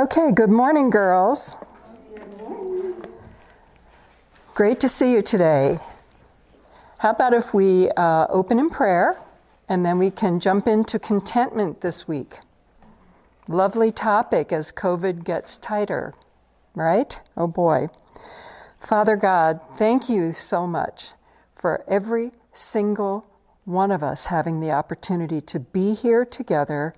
Okay, 0.00 0.32
good 0.32 0.50
morning, 0.50 0.88
girls. 0.88 1.58
Great 4.54 4.80
to 4.80 4.88
see 4.88 5.12
you 5.12 5.20
today. 5.20 5.78
How 7.00 7.10
about 7.10 7.34
if 7.34 7.52
we 7.52 7.90
uh, 7.98 8.26
open 8.30 8.58
in 8.58 8.70
prayer 8.70 9.20
and 9.68 9.84
then 9.84 9.98
we 9.98 10.10
can 10.10 10.40
jump 10.40 10.66
into 10.66 10.98
contentment 10.98 11.82
this 11.82 12.08
week? 12.08 12.38
Lovely 13.46 13.92
topic 13.92 14.52
as 14.52 14.72
COVID 14.72 15.22
gets 15.22 15.58
tighter, 15.58 16.14
right? 16.74 17.20
Oh 17.36 17.46
boy. 17.46 17.88
Father 18.78 19.16
God, 19.16 19.60
thank 19.76 20.08
you 20.08 20.32
so 20.32 20.66
much 20.66 21.12
for 21.54 21.84
every 21.86 22.32
single 22.54 23.26
one 23.66 23.90
of 23.90 24.02
us 24.02 24.26
having 24.26 24.60
the 24.60 24.70
opportunity 24.70 25.42
to 25.42 25.60
be 25.60 25.92
here 25.92 26.24
together 26.24 26.94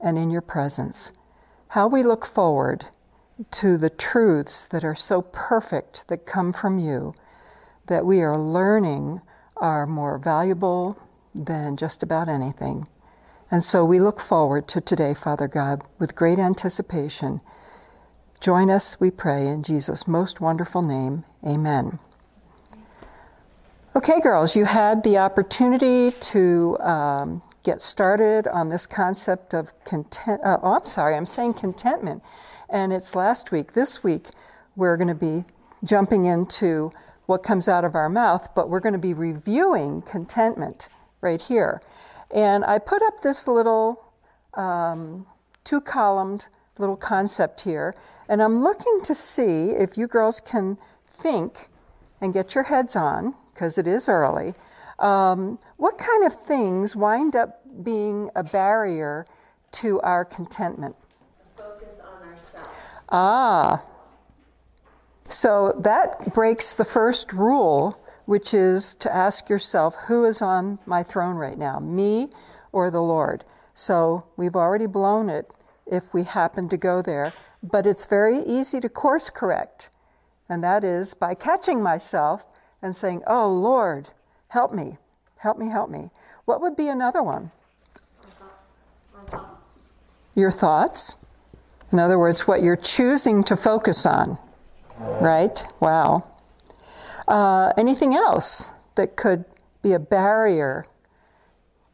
and 0.00 0.18
in 0.18 0.32
your 0.32 0.42
presence. 0.42 1.12
How 1.68 1.86
we 1.86 2.02
look 2.02 2.24
forward 2.24 2.86
to 3.50 3.76
the 3.76 3.90
truths 3.90 4.66
that 4.66 4.84
are 4.84 4.94
so 4.94 5.22
perfect 5.22 6.04
that 6.08 6.26
come 6.26 6.52
from 6.52 6.78
you, 6.78 7.14
that 7.86 8.06
we 8.06 8.20
are 8.20 8.38
learning 8.38 9.20
are 9.56 9.86
more 9.86 10.18
valuable 10.18 10.98
than 11.34 11.76
just 11.76 12.02
about 12.02 12.28
anything. 12.28 12.86
And 13.50 13.62
so 13.62 13.84
we 13.84 14.00
look 14.00 14.20
forward 14.20 14.66
to 14.68 14.80
today, 14.80 15.14
Father 15.14 15.48
God, 15.48 15.82
with 15.98 16.16
great 16.16 16.38
anticipation. 16.38 17.40
Join 18.40 18.70
us, 18.70 18.98
we 18.98 19.10
pray, 19.10 19.46
in 19.46 19.62
Jesus' 19.62 20.08
most 20.08 20.40
wonderful 20.40 20.82
name. 20.82 21.24
Amen. 21.46 21.98
Okay, 23.94 24.20
girls, 24.20 24.54
you 24.56 24.66
had 24.66 25.04
the 25.04 25.16
opportunity 25.16 26.10
to 26.10 26.78
um, 26.80 27.42
get 27.66 27.80
started 27.80 28.46
on 28.46 28.68
this 28.68 28.86
concept 28.86 29.52
of 29.52 29.72
content. 29.84 30.40
Uh, 30.44 30.56
oh, 30.62 30.74
I'm 30.74 30.86
sorry, 30.86 31.16
I'm 31.16 31.26
saying 31.26 31.54
contentment. 31.54 32.22
And 32.70 32.92
it's 32.92 33.16
last 33.16 33.50
week. 33.50 33.72
This 33.72 34.04
week, 34.04 34.28
we're 34.76 34.96
going 34.96 35.08
to 35.08 35.14
be 35.14 35.44
jumping 35.82 36.26
into 36.26 36.92
what 37.26 37.42
comes 37.42 37.68
out 37.68 37.84
of 37.84 37.96
our 37.96 38.08
mouth, 38.08 38.48
but 38.54 38.70
we're 38.70 38.80
going 38.80 38.92
to 38.92 39.00
be 39.00 39.12
reviewing 39.12 40.00
contentment 40.02 40.88
right 41.20 41.42
here. 41.42 41.82
And 42.32 42.64
I 42.64 42.78
put 42.78 43.02
up 43.02 43.22
this 43.22 43.48
little 43.48 44.12
um, 44.54 45.26
two 45.64 45.80
columned 45.80 46.46
little 46.78 46.96
concept 46.96 47.62
here, 47.62 47.96
and 48.28 48.40
I'm 48.40 48.62
looking 48.62 49.00
to 49.02 49.14
see 49.14 49.70
if 49.70 49.98
you 49.98 50.06
girls 50.06 50.40
can 50.40 50.78
think 51.08 51.68
and 52.20 52.32
get 52.32 52.54
your 52.54 52.64
heads 52.64 52.94
on 52.94 53.34
because 53.52 53.76
it 53.76 53.88
is 53.88 54.08
early. 54.08 54.54
Um, 54.98 55.58
what 55.76 55.98
kind 55.98 56.24
of 56.24 56.38
things 56.40 56.96
wind 56.96 57.36
up 57.36 57.65
being 57.82 58.30
a 58.34 58.42
barrier 58.42 59.26
to 59.72 60.00
our 60.00 60.24
contentment? 60.24 60.96
Focus 61.56 62.00
on 62.00 62.28
ourselves. 62.28 62.68
Ah. 63.10 63.84
So 65.28 65.74
that 65.80 66.32
breaks 66.34 66.72
the 66.74 66.84
first 66.84 67.32
rule, 67.32 68.00
which 68.26 68.54
is 68.54 68.94
to 68.96 69.14
ask 69.14 69.48
yourself, 69.48 69.94
who 70.06 70.24
is 70.24 70.40
on 70.40 70.78
my 70.86 71.02
throne 71.02 71.36
right 71.36 71.58
now, 71.58 71.78
me 71.78 72.28
or 72.72 72.90
the 72.90 73.02
Lord? 73.02 73.44
So 73.74 74.24
we've 74.36 74.56
already 74.56 74.86
blown 74.86 75.28
it 75.28 75.50
if 75.86 76.12
we 76.14 76.24
happen 76.24 76.68
to 76.68 76.76
go 76.76 77.02
there, 77.02 77.32
but 77.62 77.86
it's 77.86 78.06
very 78.06 78.38
easy 78.38 78.80
to 78.80 78.88
course 78.88 79.30
correct. 79.30 79.90
And 80.48 80.62
that 80.62 80.84
is 80.84 81.14
by 81.14 81.34
catching 81.34 81.82
myself 81.82 82.46
and 82.80 82.96
saying, 82.96 83.22
Oh 83.26 83.48
Lord, 83.48 84.10
help 84.48 84.72
me, 84.72 84.98
help 85.38 85.58
me, 85.58 85.68
help 85.68 85.90
me. 85.90 86.10
What 86.44 86.60
would 86.60 86.76
be 86.76 86.88
another 86.88 87.22
one? 87.22 87.50
Your 90.34 90.50
thoughts. 90.50 91.16
In 91.92 91.98
other 91.98 92.18
words, 92.18 92.46
what 92.46 92.62
you're 92.62 92.76
choosing 92.76 93.44
to 93.44 93.56
focus 93.56 94.04
on. 94.04 94.38
Right? 94.98 95.64
Wow. 95.80 96.24
Uh, 97.28 97.72
anything 97.76 98.14
else 98.14 98.70
that 98.96 99.16
could 99.16 99.44
be 99.82 99.92
a 99.92 99.98
barrier 99.98 100.86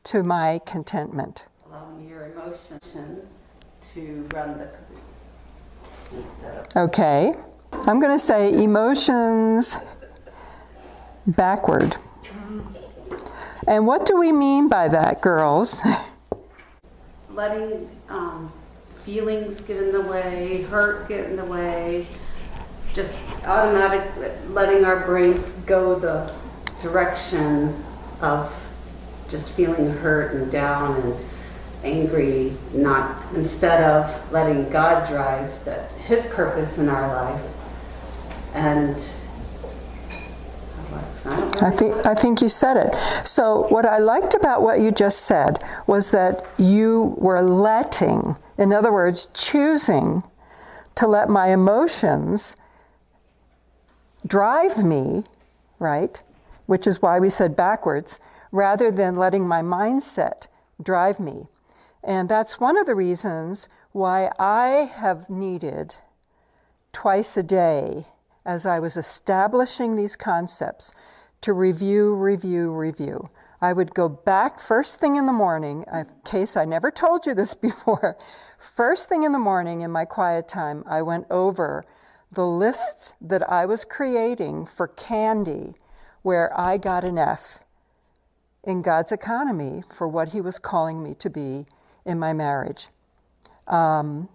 to 0.05 0.23
my 0.23 0.61
contentment? 0.65 1.47
Allowing 1.67 2.09
your 2.09 2.33
emotions 2.33 3.55
to 3.95 4.29
run 4.35 4.59
the 4.59 4.69
caboose 6.11 6.75
of. 6.75 6.85
Okay. 6.85 7.35
I'm 7.73 8.01
going 8.01 8.13
to 8.13 8.19
say 8.19 8.53
emotions 8.53 9.79
backward. 11.27 11.97
And 13.67 13.87
what 13.87 14.07
do 14.07 14.19
we 14.19 14.33
mean 14.33 14.69
by 14.69 14.89
that, 14.89 15.21
girls? 15.21 15.83
letting 17.35 17.91
um, 18.09 18.53
feelings 18.95 19.61
get 19.63 19.79
in 19.79 19.93
the 19.93 20.01
way, 20.01 20.63
hurt 20.63 21.09
get 21.09 21.27
in 21.27 21.37
the 21.37 21.45
way, 21.45 22.07
just 22.95 23.21
automatic 23.47 24.03
letting 24.51 24.85
our 24.85 25.05
brains 25.07 25.51
go 25.67 25.99
the 25.99 26.33
direction 26.81 27.83
of 28.21 28.53
just 29.29 29.53
feeling 29.53 29.89
hurt 29.89 30.35
and 30.35 30.51
down 30.51 31.01
and 31.01 31.15
angry, 31.85 32.53
not 32.73 33.21
instead 33.35 33.83
of 33.83 34.33
letting 34.33 34.69
God 34.71 35.09
drive 35.09 35.65
that 35.65 35.93
His 35.95 36.25
purpose 36.27 36.79
in 36.79 36.89
our 36.89 37.09
life. 37.09 37.43
And 38.55 39.03
I 41.25 41.71
think 41.71 42.07
I 42.07 42.15
think 42.15 42.41
you 42.41 42.49
said 42.49 42.77
it. 42.77 42.95
So 43.25 43.67
what 43.69 43.87
I 43.87 43.99
liked 43.99 44.35
about 44.35 44.63
what 44.63 44.81
you 44.81 44.91
just 44.91 45.21
said 45.21 45.63
was 45.87 46.11
that 46.11 46.47
you 46.59 47.15
were 47.19 47.43
letting, 47.43 48.37
in 48.59 48.73
other 48.73 48.93
words, 48.93 49.29
choosing 49.33 50.25
to 50.97 51.07
let 51.07 51.29
my 51.29 51.49
emotions 51.49 52.57
drive 54.27 54.85
me, 54.85 55.25
right? 55.79 56.23
Which 56.67 56.87
is 56.87 57.01
why 57.01 57.19
we 57.19 57.31
said 57.31 57.57
backwards, 57.57 58.19
rather 58.51 58.91
than 58.91 59.15
letting 59.15 59.47
my 59.47 59.63
mindset 59.63 60.49
drive 60.83 61.21
me. 61.21 61.49
And 62.03 62.29
that's 62.29 62.59
one 62.59 62.77
of 62.77 62.87
the 62.87 62.95
reasons 62.95 63.69
why 63.93 64.31
I 64.39 64.91
have 64.95 65.31
needed 65.31 65.97
twice 66.93 67.37
a 67.37 67.43
day 67.43 68.07
as 68.45 68.67
I 68.67 68.79
was 68.79 68.97
establishing 68.97 69.97
these 69.97 70.17
concepts 70.17 70.93
to 71.43 71.53
review, 71.53 72.15
review, 72.15 72.73
review. 72.73 73.31
I 73.61 73.73
would 73.73 73.95
go 73.95 74.09
back 74.09 74.59
first 74.59 74.99
thing 74.99 75.17
in 75.17 75.27
the 75.27 75.33
morning, 75.33 75.85
in 75.93 76.07
case 76.25 76.57
I 76.57 76.65
never 76.65 76.91
told 76.91 77.27
you 77.27 77.35
this 77.35 77.55
before. 77.69 78.17
First 78.59 79.09
thing 79.09 79.23
in 79.23 79.33
the 79.33 79.39
morning 79.39 79.81
in 79.81 79.91
my 79.91 80.05
quiet 80.05 80.49
time, 80.49 80.83
I 80.87 81.03
went 81.03 81.27
over 81.31 81.85
the 82.31 82.47
list 82.47 83.15
that 83.21 83.49
I 83.49 83.67
was 83.67 83.85
creating 83.85 84.67
for 84.67 84.89
candy 84.89 85.75
where 86.23 86.59
I 86.59 86.79
got 86.79 87.05
an 87.05 87.19
F 87.19 87.59
in 88.65 88.81
God's 88.83 89.13
economy 89.13 89.83
for 89.95 90.09
what 90.09 90.31
He 90.31 90.41
was 90.41 90.59
calling 90.59 91.03
me 91.03 91.15
to 91.17 91.29
be 91.29 91.67
in 92.05 92.19
my 92.19 92.33
marriage. 92.33 92.89
Um, 93.67 94.29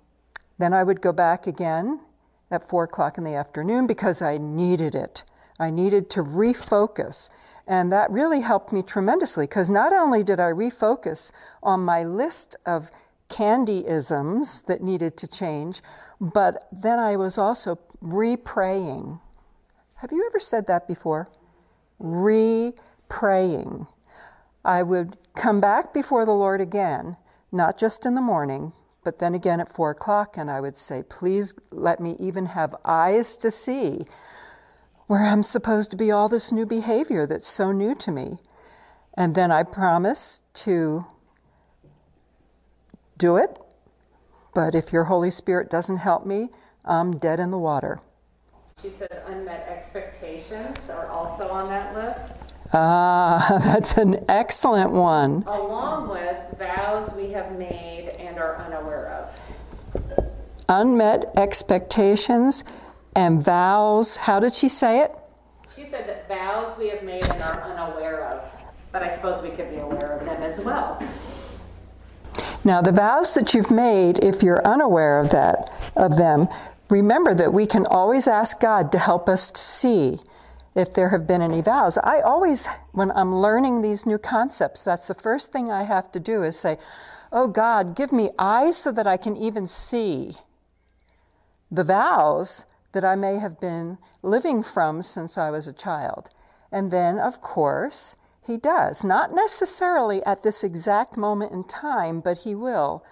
then 0.58 0.74
I 0.74 0.84
would 0.84 1.02
go 1.02 1.12
back 1.12 1.48
again 1.48 2.00
at 2.50 2.68
four 2.68 2.86
o'clock 2.86 3.18
in 3.18 3.24
the 3.24 3.36
afternoon 3.36 3.88
because 3.88 4.22
I 4.22 4.38
needed 4.38 4.96
it. 4.96 5.24
I 5.60 5.70
needed 5.70 6.10
to 6.12 6.24
refocus. 6.24 7.30
And 7.68 7.92
that 7.92 8.12
really 8.12 8.42
helped 8.42 8.72
me 8.72 8.82
tremendously 8.82 9.46
because 9.46 9.70
not 9.70 9.92
only 9.92 10.24
did 10.24 10.40
I 10.40 10.52
refocus 10.52 11.32
on 11.62 11.82
my 11.82 12.04
list 12.04 12.56
of 12.66 12.92
candyisms 13.30 14.66
that 14.68 14.82
needed 14.82 15.18
to 15.18 15.28
change, 15.28 15.82
but 16.22 16.68
then 16.72 17.00
I 17.00 17.16
was 17.16 17.38
also 17.38 17.80
re 18.00 18.38
praying. 18.38 19.20
Have 19.96 20.12
you 20.12 20.26
ever 20.28 20.40
said 20.40 20.68
that 20.68 20.88
before? 20.88 21.30
Re 22.00 22.74
praying. 23.10 23.88
I 24.64 24.84
would 24.84 25.18
come 25.36 25.60
back 25.60 25.94
before 25.94 26.26
the 26.26 26.34
Lord 26.34 26.62
again, 26.62 27.18
not 27.52 27.78
just 27.78 28.06
in 28.06 28.16
the 28.16 28.22
morning, 28.22 28.74
but 29.08 29.20
then 29.20 29.34
again 29.34 29.62
at 29.62 29.72
four 29.72 29.92
o'clock, 29.92 30.36
and 30.36 30.52
I 30.52 30.60
would 30.60 30.76
say, 30.76 31.02
Please 31.02 31.54
let 31.72 32.02
me 32.02 32.18
even 32.20 32.48
have 32.48 32.76
eyes 32.84 33.38
to 33.38 33.50
see 33.50 34.02
where 35.06 35.24
I'm 35.24 35.44
supposed 35.44 35.92
to 35.92 35.96
be 35.96 36.12
all 36.12 36.28
this 36.28 36.52
new 36.52 36.66
behavior 36.66 37.26
that's 37.26 37.48
so 37.48 37.72
new 37.72 37.96
to 37.96 38.12
me. 38.12 38.40
And 39.14 39.34
then 39.34 39.50
I 39.50 39.64
promise 39.64 40.42
to 40.56 41.06
do 43.18 43.38
it. 43.38 43.58
But 44.54 44.76
if 44.76 44.92
your 44.92 45.06
Holy 45.06 45.32
Spirit 45.32 45.70
doesn't 45.70 46.00
help 46.00 46.26
me, 46.26 46.50
I'm 46.84 47.14
dead 47.14 47.40
in 47.40 47.50
the 47.50 47.58
water. 47.58 48.02
She 48.82 48.90
says 48.90 49.22
unmet 49.26 49.70
expectations 49.70 50.90
are 50.90 51.08
also 51.08 51.48
on 51.48 51.70
that 51.70 51.96
list. 51.96 52.47
Ah, 52.74 53.60
that's 53.64 53.98
an 53.98 54.26
excellent 54.28 54.92
one. 54.92 55.44
Along 55.48 56.10
with 56.10 56.38
vows 56.58 57.14
we 57.16 57.32
have 57.32 57.58
made 57.58 58.10
and 58.20 58.38
are 58.38 58.58
unaware 58.58 59.30
of. 60.06 60.24
Unmet 60.70 61.32
expectations 61.38 62.64
and 63.16 63.44
vows. 63.44 64.18
How 64.18 64.40
did 64.40 64.54
she 64.54 64.68
say 64.68 65.00
it? 65.00 65.16
She 65.76 65.86
said 65.86 66.08
that 66.08 66.28
vows 66.28 66.78
we 66.78 66.90
have 66.90 67.04
made 67.04 67.24
and 67.24 67.42
are 67.42 67.62
unaware 67.62 68.26
of, 68.26 68.44
but 68.92 69.02
I 69.02 69.10
suppose 69.10 69.42
we 69.42 69.50
could 69.50 69.70
be 69.70 69.78
aware 69.78 70.18
of 70.18 70.26
them 70.26 70.42
as 70.44 70.60
well. 70.60 71.02
Now, 72.66 72.82
the 72.82 72.92
vows 72.92 73.34
that 73.36 73.54
you've 73.54 73.72
made, 73.72 74.22
if 74.24 74.44
you're 74.44 74.66
unaware 74.68 75.20
of 75.20 75.30
that, 75.30 75.72
of 75.96 76.18
them, 76.18 76.50
remember 76.90 77.34
that 77.34 77.54
we 77.54 77.66
can 77.66 77.86
always 77.86 78.28
ask 78.28 78.60
God 78.60 78.92
to 78.92 79.00
help 79.00 79.30
us 79.30 79.52
to 79.52 79.62
see 79.62 80.20
if 80.78 80.94
there 80.94 81.10
have 81.10 81.26
been 81.26 81.42
any 81.42 81.60
vows. 81.60 81.98
I 82.04 82.22
always, 82.22 82.68
when 82.92 83.12
I'm 83.12 83.38
learning 83.38 83.82
these 83.82 84.06
new 84.06 84.20
concepts, 84.20 84.84
that's 84.84 85.08
the 85.08 85.16
first 85.16 85.52
thing 85.52 85.72
I 85.72 85.84
have 85.84 86.12
to 86.12 86.20
do 86.20 86.44
is 86.44 86.58
say, 86.58 86.78
Oh 87.32 87.48
God, 87.48 87.96
give 87.96 88.12
me 88.12 88.30
eyes 88.38 88.78
so 88.78 88.92
that 88.92 89.08
I 89.08 89.18
can 89.18 89.36
even 89.36 89.66
see 89.66 90.36
the 91.72 91.84
vows 91.84 92.66
that 92.92 93.04
I 93.04 93.16
may 93.16 93.40
have 93.40 93.60
been 93.60 93.98
living 94.22 94.62
from 94.62 95.02
since 95.02 95.36
I 95.36 95.50
was 95.50 95.68
a 95.68 95.74
child. 95.74 96.30
And 96.72 96.92
then, 96.92 97.18
of 97.18 97.42
course, 97.42 98.16
he 98.46 98.56
does. 98.56 99.04
Not 99.04 99.34
necessarily 99.34 100.24
at 100.26 100.44
this 100.44 100.64
exact 100.64 101.18
moment 101.18 101.52
in 101.52 101.64
time, 101.64 102.22
but 102.22 102.40
he 102.40 102.54
will 102.54 103.04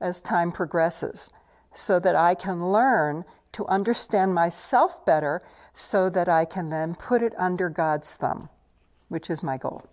as 0.00 0.20
time 0.20 0.50
progresses, 0.50 1.30
so 1.72 2.00
that 2.00 2.16
I 2.16 2.34
can 2.34 2.72
learn 2.72 3.24
to 3.52 3.66
understand 3.66 4.34
myself 4.34 5.04
better 5.04 5.42
so 5.72 6.08
that 6.10 6.28
I 6.28 6.44
can 6.44 6.70
then 6.70 6.94
put 6.94 7.22
it 7.22 7.34
under 7.38 7.68
God's 7.68 8.14
thumb, 8.14 8.48
which 9.08 9.30
is 9.30 9.42
my 9.42 9.56
goal. 9.56 9.84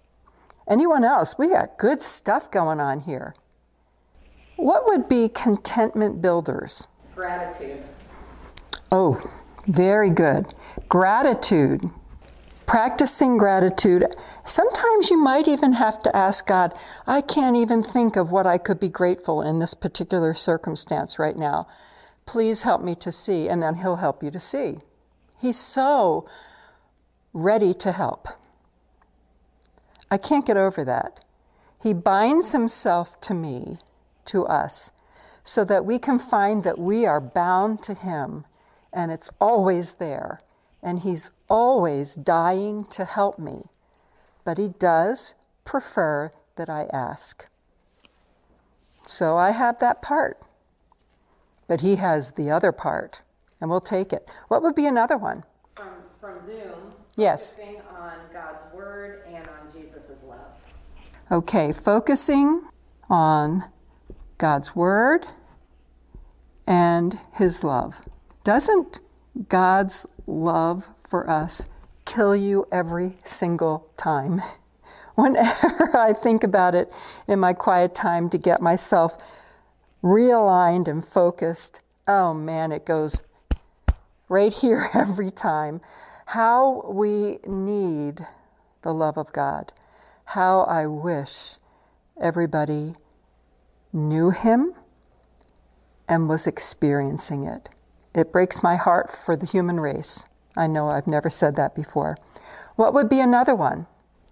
Anyone 0.67 1.03
else? 1.03 1.35
We 1.37 1.49
got 1.49 1.77
good 1.77 2.01
stuff 2.01 2.51
going 2.51 2.79
on 2.79 3.01
here. 3.01 3.33
What 4.55 4.85
would 4.85 5.07
be 5.09 5.29
contentment 5.29 6.21
builders? 6.21 6.87
Gratitude. 7.15 7.81
Oh, 8.91 9.21
very 9.67 10.09
good. 10.09 10.53
Gratitude. 10.87 11.89
Practicing 12.65 13.37
gratitude. 13.37 14.05
Sometimes 14.45 15.09
you 15.09 15.17
might 15.17 15.47
even 15.47 15.73
have 15.73 16.03
to 16.03 16.15
ask 16.15 16.45
God, 16.45 16.73
I 17.07 17.21
can't 17.21 17.55
even 17.55 17.81
think 17.81 18.15
of 18.15 18.31
what 18.31 18.45
I 18.45 18.57
could 18.59 18.79
be 18.79 18.89
grateful 18.89 19.41
in 19.41 19.57
this 19.57 19.73
particular 19.73 20.33
circumstance 20.35 21.17
right 21.17 21.35
now. 21.35 21.67
Please 22.29 22.61
help 22.61 22.83
me 22.83 22.93
to 22.93 23.11
see. 23.11 23.49
And 23.49 23.63
then 23.63 23.77
He'll 23.77 23.95
help 23.95 24.21
you 24.21 24.29
to 24.29 24.39
see. 24.39 24.77
He's 25.41 25.57
so 25.57 26.29
ready 27.33 27.73
to 27.73 27.91
help. 27.91 28.27
I 30.11 30.17
can't 30.17 30.45
get 30.45 30.55
over 30.55 30.85
that. 30.85 31.25
He 31.81 31.91
binds 31.91 32.51
Himself 32.51 33.19
to 33.21 33.33
me 33.33 33.79
to 34.25 34.45
us 34.45 34.91
so 35.43 35.65
that 35.65 35.85
we 35.85 35.97
can 35.97 36.19
find 36.19 36.63
that 36.63 36.77
we 36.77 37.03
are 37.07 37.19
bound 37.19 37.81
to 37.81 37.95
Him 37.95 38.45
and 38.93 39.11
it's 39.11 39.31
always 39.41 39.93
there. 39.93 40.39
And 40.83 40.99
He's 40.99 41.31
always 41.49 42.13
dying 42.13 42.85
to 42.91 43.05
help 43.05 43.39
me. 43.39 43.69
But 44.45 44.59
He 44.59 44.67
does 44.67 45.33
prefer 45.65 46.31
that 46.57 46.69
I 46.69 46.83
ask. 46.93 47.47
So 49.01 49.35
I 49.35 49.49
have 49.49 49.79
that 49.79 50.03
part. 50.03 50.43
But 51.69 51.81
He 51.81 51.97
has 51.97 52.31
the 52.31 52.49
other 52.49 52.71
part, 52.71 53.21
and 53.61 53.69
we'll 53.69 53.79
take 53.79 54.11
it. 54.11 54.27
What 54.47 54.63
would 54.63 54.73
be 54.73 54.87
another 54.87 55.17
one? 55.17 55.43
From, 55.75 55.89
from 56.19 56.43
Zoom. 56.43 56.93
Yes. 57.15 57.57
Focusing 57.57 57.81
on 57.95 58.17
God's 58.33 58.63
Word 58.73 59.21
and 59.27 59.47
on 59.47 59.71
Jesus' 59.71 60.23
love. 60.27 60.51
Okay, 61.31 61.71
focusing 61.71 62.63
on 63.07 63.65
God's 64.39 64.75
Word 64.75 65.27
and 66.65 67.19
His 67.33 67.63
love. 67.63 67.97
Doesn't 68.43 68.99
God's 69.47 70.07
love 70.25 70.89
for 71.07 71.29
us 71.29 71.67
kill 72.03 72.35
you 72.35 72.65
every 72.71 73.19
single 73.23 73.91
time? 73.95 74.41
Whenever 75.13 75.95
I 75.95 76.13
think 76.13 76.43
about 76.43 76.73
it 76.73 76.91
in 77.27 77.39
my 77.39 77.53
quiet 77.53 77.93
time 77.93 78.27
to 78.31 78.39
get 78.39 78.59
myself 78.59 79.17
realigned 80.03 80.87
and 80.87 81.05
focused, 81.05 81.81
oh 82.07 82.33
man, 82.33 82.71
it 82.71 82.85
goes 82.85 83.21
right 84.27 84.53
here 84.53 84.89
every 84.93 85.31
time. 85.31 85.81
How 86.27 86.83
we 86.87 87.39
need 87.45 88.21
the 88.81 88.93
love 88.93 89.17
of 89.17 89.33
God. 89.33 89.73
How 90.25 90.61
I 90.61 90.85
wish 90.85 91.55
everybody 92.21 92.93
knew 93.91 94.29
Him 94.29 94.73
and 96.07 96.29
was 96.29 96.45
experiencing 96.47 97.43
it. 97.43 97.69
It 98.13 98.31
breaks 98.31 98.63
my 98.63 98.75
heart 98.75 99.11
for 99.11 99.35
the 99.35 99.45
human 99.45 99.79
race. 99.79 100.25
I 100.55 100.67
know 100.67 100.89
I've 100.89 101.07
never 101.07 101.29
said 101.29 101.55
that 101.55 101.75
before. 101.75 102.17
What 102.75 102.93
would 102.93 103.09
be 103.09 103.19
another 103.19 103.55
one? 103.55 103.87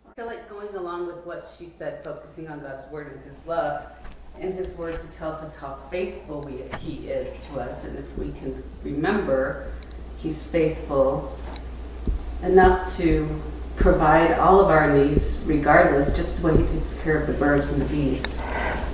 I 0.09 0.13
feel 0.13 0.27
like 0.27 0.49
going 0.49 0.75
along 0.75 1.07
with 1.07 1.25
what 1.25 1.47
she 1.57 1.67
said, 1.67 2.03
focusing 2.03 2.47
on 2.47 2.61
God's 2.61 2.85
word 2.91 3.13
and 3.13 3.23
His 3.23 3.45
love. 3.45 3.83
In 4.39 4.53
His 4.53 4.69
word, 4.75 4.99
He 5.01 5.17
tells 5.17 5.41
us 5.43 5.55
how 5.55 5.77
faithful 5.89 6.41
we, 6.41 6.63
He 6.79 7.09
is 7.09 7.43
to 7.47 7.59
us, 7.59 7.83
and 7.83 7.97
if 7.97 8.17
we 8.17 8.31
can 8.33 8.63
remember, 8.83 9.71
He's 10.17 10.43
faithful 10.43 11.37
enough 12.43 12.95
to 12.97 13.41
provide 13.75 14.33
all 14.33 14.59
of 14.59 14.67
our 14.69 14.95
needs, 14.95 15.39
regardless, 15.45 16.15
just 16.15 16.37
the 16.37 16.47
way 16.47 16.57
He 16.57 16.67
takes 16.67 16.93
care 17.01 17.19
of 17.19 17.27
the 17.27 17.33
birds 17.33 17.69
and 17.69 17.81
the 17.81 17.85
bees. 17.85 18.23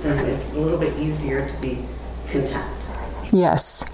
Then 0.02 0.24
it's 0.26 0.54
a 0.54 0.58
little 0.58 0.78
bit 0.78 0.98
easier 0.98 1.46
to 1.48 1.56
be 1.60 1.84
content. 2.28 2.70
Yes, 3.30 3.84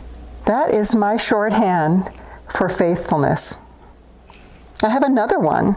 that 0.47 0.73
is 0.73 0.94
my 0.94 1.17
shorthand 1.17 2.11
for 2.49 2.69
faithfulness. 2.69 3.56
I 4.82 4.88
have 4.88 5.02
another 5.02 5.38
one. 5.38 5.76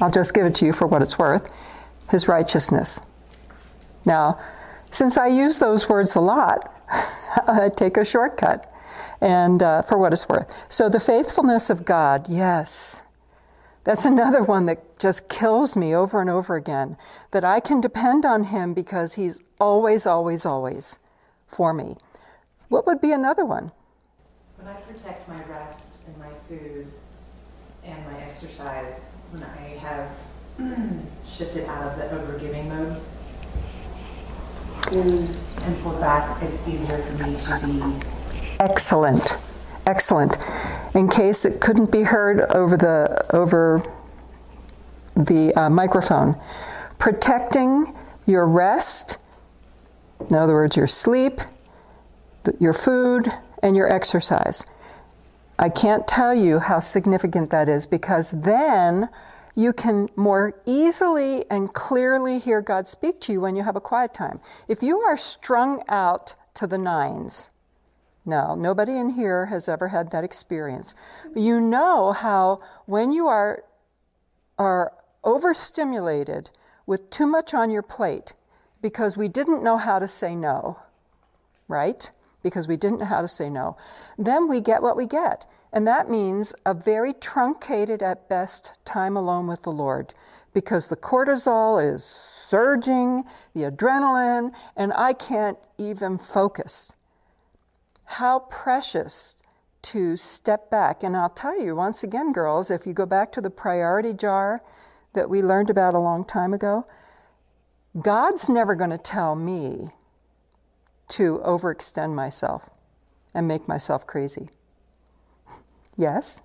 I'll 0.00 0.10
just 0.10 0.32
give 0.32 0.46
it 0.46 0.54
to 0.56 0.66
you 0.66 0.72
for 0.72 0.86
what 0.86 1.02
it's 1.02 1.18
worth 1.18 1.50
His 2.10 2.26
righteousness. 2.26 3.00
Now, 4.06 4.38
since 4.90 5.16
I 5.16 5.28
use 5.28 5.58
those 5.58 5.88
words 5.88 6.14
a 6.16 6.20
lot, 6.20 6.72
I 7.46 7.70
take 7.74 7.96
a 7.96 8.04
shortcut 8.04 8.72
and 9.20 9.62
uh, 9.62 9.82
for 9.82 9.98
what 9.98 10.12
it's 10.12 10.28
worth. 10.28 10.52
So, 10.68 10.88
the 10.88 11.00
faithfulness 11.00 11.70
of 11.70 11.84
God, 11.84 12.28
yes. 12.28 13.02
That's 13.84 14.04
another 14.04 14.42
one 14.42 14.66
that 14.66 14.98
just 14.98 15.28
kills 15.28 15.74
me 15.76 15.94
over 15.94 16.20
and 16.20 16.28
over 16.28 16.54
again. 16.56 16.96
That 17.30 17.44
I 17.44 17.60
can 17.60 17.80
depend 17.80 18.24
on 18.24 18.44
Him 18.44 18.74
because 18.74 19.14
He's 19.14 19.40
always, 19.58 20.06
always, 20.06 20.44
always 20.44 20.98
for 21.46 21.72
me. 21.72 21.96
What 22.68 22.86
would 22.86 23.00
be 23.00 23.12
another 23.12 23.44
one? 23.44 23.72
When 24.56 24.68
I 24.68 24.74
protect 24.80 25.28
my 25.28 25.42
rest 25.44 26.00
and 26.06 26.16
my 26.18 26.30
food 26.48 26.86
and 27.84 28.04
my 28.06 28.20
exercise, 28.20 29.06
when 29.32 29.42
I 29.42 29.78
have 29.78 30.10
shifted 31.24 31.66
out 31.66 31.92
of 31.92 31.96
the 31.96 32.04
overgiving 32.16 32.68
mode 32.68 33.00
and 34.92 35.82
pulled 35.82 36.00
back, 36.00 36.42
it's 36.42 36.66
easier 36.66 36.98
for 36.98 37.24
me 37.24 37.36
to 37.36 37.66
be 37.66 38.06
Excellent, 38.58 39.38
excellent. 39.86 40.36
In 40.94 41.08
case 41.08 41.44
it 41.44 41.60
couldn't 41.60 41.90
be 41.92 42.02
heard 42.02 42.40
over 42.50 42.76
the 42.76 43.24
over 43.34 43.82
the 45.16 45.54
uh, 45.54 45.70
microphone, 45.70 46.36
protecting 46.98 47.94
your 48.26 48.46
rest. 48.46 49.18
In 50.28 50.36
other 50.36 50.54
words, 50.54 50.76
your 50.76 50.86
sleep, 50.86 51.40
your 52.58 52.72
food, 52.72 53.28
and 53.62 53.76
your 53.76 53.90
exercise. 53.90 54.66
I 55.58 55.68
can't 55.68 56.08
tell 56.08 56.34
you 56.34 56.58
how 56.58 56.80
significant 56.80 57.50
that 57.50 57.68
is 57.68 57.86
because 57.86 58.30
then 58.30 59.08
you 59.54 59.72
can 59.72 60.08
more 60.16 60.60
easily 60.66 61.44
and 61.50 61.72
clearly 61.72 62.38
hear 62.38 62.60
God 62.60 62.86
speak 62.86 63.20
to 63.22 63.32
you 63.32 63.40
when 63.40 63.56
you 63.56 63.62
have 63.62 63.76
a 63.76 63.80
quiet 63.80 64.14
time. 64.14 64.40
If 64.68 64.82
you 64.82 65.00
are 65.00 65.16
strung 65.16 65.82
out 65.88 66.34
to 66.54 66.66
the 66.66 66.78
nines, 66.78 67.50
no, 68.24 68.54
nobody 68.54 68.96
in 68.96 69.10
here 69.10 69.46
has 69.46 69.68
ever 69.68 69.88
had 69.88 70.10
that 70.10 70.24
experience. 70.24 70.94
You 71.34 71.60
know 71.60 72.12
how 72.12 72.60
when 72.86 73.12
you 73.12 73.26
are 73.26 73.64
are 74.58 74.92
overstimulated 75.24 76.50
with 76.86 77.08
too 77.10 77.26
much 77.26 77.54
on 77.54 77.70
your 77.70 77.82
plate 77.82 78.34
because 78.82 79.16
we 79.16 79.26
didn't 79.26 79.62
know 79.62 79.78
how 79.78 79.98
to 79.98 80.06
say 80.06 80.36
no, 80.36 80.78
right? 81.66 82.10
Because 82.42 82.68
we 82.68 82.76
didn't 82.76 83.00
know 83.00 83.06
how 83.06 83.22
to 83.22 83.28
say 83.28 83.48
no. 83.48 83.76
Then 84.18 84.48
we 84.48 84.60
get 84.60 84.82
what 84.82 84.96
we 84.96 85.06
get. 85.06 85.46
And 85.72 85.86
that 85.86 86.10
means 86.10 86.52
a 86.66 86.74
very 86.74 87.12
truncated 87.12 88.02
at 88.02 88.28
best 88.28 88.78
time 88.84 89.16
alone 89.16 89.46
with 89.46 89.62
the 89.62 89.70
Lord 89.70 90.14
because 90.52 90.88
the 90.88 90.96
cortisol 90.96 91.82
is 91.82 92.04
surging, 92.04 93.24
the 93.54 93.62
adrenaline, 93.62 94.52
and 94.76 94.92
I 94.94 95.12
can't 95.12 95.58
even 95.78 96.18
focus 96.18 96.92
how 98.04 98.40
precious 98.40 99.40
to 99.82 100.16
step 100.16 100.70
back. 100.70 101.04
And 101.04 101.16
I'll 101.16 101.30
tell 101.30 101.60
you, 101.60 101.76
once 101.76 102.02
again, 102.02 102.32
girls, 102.32 102.70
if 102.70 102.86
you 102.86 102.92
go 102.92 103.06
back 103.06 103.30
to 103.32 103.40
the 103.40 103.50
priority 103.50 104.12
jar 104.12 104.62
that 105.12 105.30
we 105.30 105.42
learned 105.42 105.70
about 105.70 105.94
a 105.94 106.00
long 106.00 106.24
time 106.24 106.52
ago, 106.52 106.86
God's 108.00 108.48
never 108.48 108.74
going 108.74 108.90
to 108.90 108.98
tell 108.98 109.36
me 109.36 109.90
to 111.08 111.38
overextend 111.44 112.14
myself 112.14 112.70
and 113.32 113.46
make 113.46 113.68
myself 113.68 114.06
crazy. 114.06 114.50
Yes? 116.00 116.40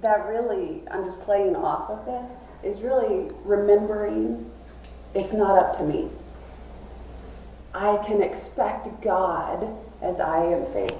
That 0.00 0.28
really, 0.28 0.82
I'm 0.92 1.04
just 1.04 1.20
playing 1.22 1.56
off 1.56 1.90
of 1.90 2.06
this, 2.06 2.30
is 2.62 2.82
really 2.82 3.32
remembering 3.44 4.48
it's 5.12 5.32
not 5.32 5.58
up 5.58 5.76
to 5.78 5.82
me. 5.82 6.08
I 7.74 7.96
can 8.06 8.22
expect 8.22 9.02
God 9.02 9.68
as 10.00 10.20
I 10.20 10.44
am 10.44 10.66
faith. 10.66 10.94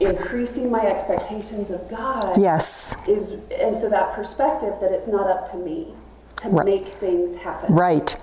Increasing 0.00 0.70
my 0.70 0.80
expectations 0.86 1.68
of 1.68 1.86
God 1.90 2.38
Yes, 2.40 2.96
is, 3.06 3.32
and 3.60 3.76
so 3.76 3.90
that 3.90 4.14
perspective 4.14 4.74
that 4.80 4.92
it's 4.92 5.06
not 5.06 5.28
up 5.28 5.50
to 5.50 5.58
me 5.58 5.92
to 6.36 6.48
Right. 6.48 6.64
make 6.64 6.86
things 6.94 7.36
happen. 7.36 7.74
right. 7.74 8.16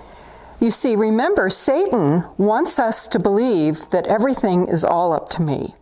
You 0.58 0.72
see, 0.72 0.96
remember, 0.96 1.50
Satan 1.50 2.24
wants 2.36 2.80
us 2.80 3.06
to 3.06 3.20
believe 3.20 3.90
that 3.90 4.08
everything 4.08 4.66
is 4.66 4.84
all 4.84 5.12
up 5.12 5.28
to 5.30 5.42
me. 5.42 5.76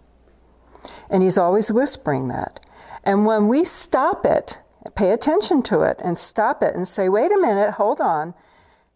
And 1.10 1.22
he's 1.22 1.38
always 1.38 1.70
whispering 1.70 2.28
that. 2.28 2.60
And 3.04 3.24
when 3.26 3.48
we 3.48 3.64
stop 3.64 4.24
it, 4.24 4.58
pay 4.94 5.12
attention 5.12 5.62
to 5.62 5.82
it, 5.82 6.00
and 6.02 6.18
stop 6.18 6.62
it 6.62 6.74
and 6.74 6.86
say, 6.86 7.08
wait 7.08 7.30
a 7.32 7.40
minute, 7.40 7.72
hold 7.72 8.00
on, 8.00 8.34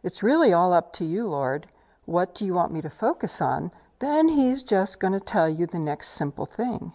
it's 0.02 0.22
really 0.22 0.52
all 0.52 0.72
up 0.72 0.92
to 0.94 1.04
you, 1.04 1.26
Lord. 1.26 1.66
What 2.06 2.34
do 2.34 2.44
you 2.44 2.54
want 2.54 2.72
me 2.72 2.80
to 2.80 2.90
focus 2.90 3.40
on? 3.40 3.70
Then 4.00 4.28
he's 4.28 4.62
just 4.62 4.98
going 4.98 5.12
to 5.12 5.20
tell 5.20 5.48
you 5.48 5.66
the 5.66 5.78
next 5.78 6.08
simple 6.08 6.46
thing. 6.46 6.92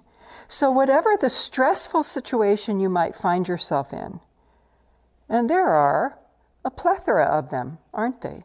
So, 0.48 0.72
whatever 0.72 1.16
the 1.16 1.30
stressful 1.30 2.04
situation 2.04 2.80
you 2.80 2.90
might 2.90 3.16
find 3.16 3.48
yourself 3.48 3.94
in, 3.94 4.20
and 5.30 5.50
there 5.50 5.68
are 5.68 6.18
a 6.64 6.72
plethora 6.72 7.26
of 7.26 7.52
them, 7.52 7.78
aren't 7.94 8.22
they? 8.22 8.44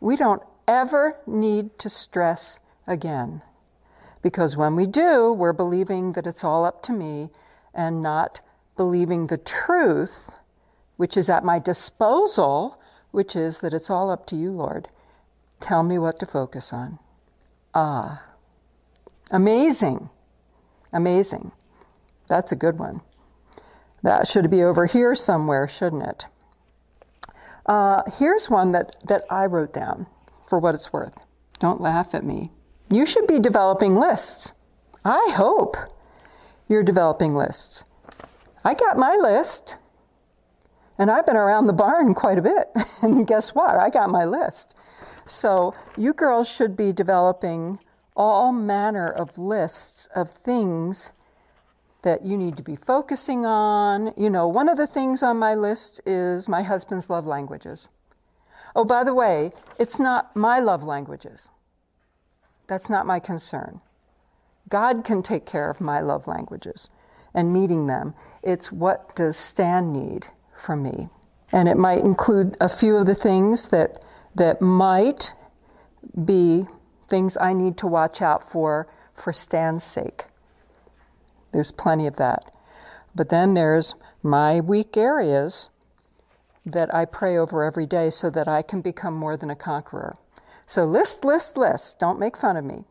We 0.00 0.16
don't 0.16 0.42
ever 0.68 1.18
need 1.26 1.78
to 1.80 1.90
stress 1.90 2.60
again. 2.86 3.42
Because 4.24 4.56
when 4.56 4.74
we 4.74 4.86
do, 4.86 5.34
we're 5.34 5.52
believing 5.52 6.14
that 6.14 6.26
it's 6.26 6.42
all 6.42 6.64
up 6.64 6.82
to 6.84 6.92
me 6.92 7.28
and 7.74 8.00
not 8.00 8.40
believing 8.74 9.26
the 9.26 9.36
truth, 9.36 10.30
which 10.96 11.14
is 11.14 11.28
at 11.28 11.44
my 11.44 11.58
disposal, 11.58 12.80
which 13.10 13.36
is 13.36 13.60
that 13.60 13.74
it's 13.74 13.90
all 13.90 14.10
up 14.10 14.26
to 14.28 14.34
you, 14.34 14.50
Lord. 14.50 14.88
Tell 15.60 15.82
me 15.82 15.98
what 15.98 16.18
to 16.20 16.26
focus 16.26 16.72
on. 16.72 16.98
Ah. 17.74 18.28
Amazing. 19.30 20.08
Amazing. 20.90 21.52
That's 22.26 22.50
a 22.50 22.56
good 22.56 22.78
one. 22.78 23.02
That 24.02 24.26
should 24.26 24.50
be 24.50 24.62
over 24.62 24.86
here 24.86 25.14
somewhere, 25.14 25.68
shouldn't 25.68 26.02
it? 26.02 26.26
Uh, 27.66 28.02
here's 28.18 28.48
one 28.48 28.72
that, 28.72 28.96
that 29.06 29.24
I 29.28 29.44
wrote 29.44 29.74
down 29.74 30.06
for 30.48 30.58
what 30.58 30.74
it's 30.74 30.94
worth. 30.94 31.14
Don't 31.58 31.82
laugh 31.82 32.14
at 32.14 32.24
me. 32.24 32.52
You 32.90 33.06
should 33.06 33.26
be 33.26 33.40
developing 33.40 33.94
lists. 33.94 34.52
I 35.04 35.32
hope 35.34 35.76
you're 36.68 36.82
developing 36.82 37.34
lists. 37.34 37.84
I 38.64 38.74
got 38.74 38.96
my 38.96 39.16
list, 39.16 39.76
and 40.98 41.10
I've 41.10 41.26
been 41.26 41.36
around 41.36 41.66
the 41.66 41.72
barn 41.72 42.14
quite 42.14 42.38
a 42.38 42.42
bit. 42.42 42.68
and 43.02 43.26
guess 43.26 43.54
what? 43.54 43.76
I 43.76 43.90
got 43.90 44.10
my 44.10 44.24
list. 44.24 44.74
So 45.26 45.74
you 45.96 46.12
girls 46.12 46.48
should 46.48 46.76
be 46.76 46.92
developing 46.92 47.78
all 48.16 48.52
manner 48.52 49.08
of 49.08 49.36
lists 49.38 50.08
of 50.14 50.30
things 50.30 51.12
that 52.02 52.24
you 52.24 52.36
need 52.36 52.56
to 52.56 52.62
be 52.62 52.76
focusing 52.76 53.44
on. 53.44 54.12
You 54.16 54.30
know, 54.30 54.46
one 54.46 54.68
of 54.68 54.76
the 54.76 54.86
things 54.86 55.22
on 55.22 55.38
my 55.38 55.54
list 55.54 56.00
is 56.06 56.48
my 56.48 56.62
husband's 56.62 57.10
love 57.10 57.26
languages. 57.26 57.88
Oh, 58.76 58.84
by 58.84 59.04
the 59.04 59.14
way, 59.14 59.52
it's 59.78 59.98
not 59.98 60.34
my 60.36 60.60
love 60.60 60.84
languages. 60.84 61.50
That's 62.66 62.88
not 62.88 63.06
my 63.06 63.20
concern. 63.20 63.80
God 64.68 65.04
can 65.04 65.22
take 65.22 65.44
care 65.46 65.70
of 65.70 65.80
my 65.80 66.00
love 66.00 66.26
languages 66.26 66.90
and 67.34 67.52
meeting 67.52 67.86
them. 67.86 68.14
It's 68.42 68.72
what 68.72 69.14
does 69.14 69.36
Stan 69.36 69.92
need 69.92 70.28
from 70.56 70.82
me? 70.82 71.08
And 71.52 71.68
it 71.68 71.76
might 71.76 71.98
include 71.98 72.56
a 72.60 72.68
few 72.68 72.96
of 72.96 73.06
the 73.06 73.14
things 73.14 73.68
that, 73.68 74.02
that 74.34 74.60
might 74.60 75.34
be 76.24 76.64
things 77.08 77.36
I 77.36 77.52
need 77.52 77.76
to 77.78 77.86
watch 77.86 78.22
out 78.22 78.42
for 78.42 78.88
for 79.14 79.32
Stan's 79.32 79.84
sake. 79.84 80.24
There's 81.52 81.70
plenty 81.70 82.06
of 82.06 82.16
that. 82.16 82.50
But 83.14 83.28
then 83.28 83.54
there's 83.54 83.94
my 84.22 84.60
weak 84.60 84.96
areas 84.96 85.70
that 86.66 86.92
I 86.94 87.04
pray 87.04 87.36
over 87.36 87.62
every 87.62 87.86
day 87.86 88.10
so 88.10 88.30
that 88.30 88.48
I 88.48 88.62
can 88.62 88.80
become 88.80 89.14
more 89.14 89.36
than 89.36 89.50
a 89.50 89.56
conqueror. 89.56 90.16
So 90.66 90.84
list, 90.84 91.24
list, 91.24 91.56
list. 91.56 91.98
Don't 91.98 92.18
make 92.18 92.36
fun 92.36 92.56
of 92.56 92.64
me. 92.64 92.84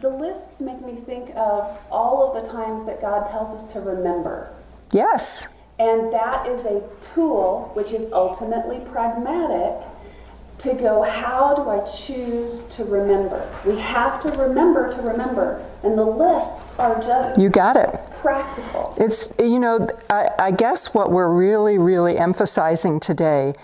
The 0.00 0.08
lists 0.08 0.60
make 0.60 0.84
me 0.84 0.96
think 0.96 1.30
of 1.36 1.78
all 1.90 2.26
of 2.36 2.42
the 2.44 2.50
times 2.50 2.84
that 2.86 3.00
God 3.00 3.26
tells 3.30 3.48
us 3.50 3.70
to 3.72 3.80
remember. 3.80 4.50
Yes, 4.92 5.48
And 5.78 6.12
that 6.12 6.46
is 6.46 6.64
a 6.66 6.82
tool 7.00 7.70
which 7.74 7.90
is 7.92 8.12
ultimately 8.12 8.80
pragmatic 8.92 9.84
to 10.58 10.72
go, 10.74 11.02
how 11.02 11.54
do 11.56 11.68
I 11.68 11.80
choose 11.84 12.62
to 12.70 12.84
remember? 12.84 13.48
We 13.66 13.76
have 13.78 14.20
to 14.22 14.30
remember 14.30 14.92
to 14.92 15.02
remember. 15.02 15.64
And 15.82 15.98
the 15.98 16.04
lists 16.04 16.78
are 16.78 17.00
just 17.00 17.36
you 17.38 17.48
got 17.48 17.76
it. 17.76 17.90
practical. 18.20 18.94
It's, 18.96 19.32
you 19.40 19.58
know, 19.58 19.88
I, 20.08 20.28
I 20.38 20.50
guess 20.52 20.94
what 20.94 21.10
we're 21.10 21.32
really, 21.32 21.76
really 21.76 22.16
emphasizing 22.18 23.00
today 23.00 23.54